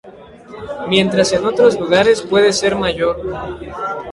[0.89, 3.21] Mientras en otros lugares puede ser mayor.